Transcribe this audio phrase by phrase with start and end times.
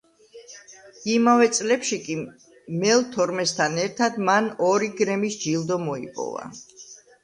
[1.15, 2.17] იმავე წლებში კი
[2.79, 6.55] მელ თორმესთან ერთად მან ორი გრემის ჯილდო მოიპოვა.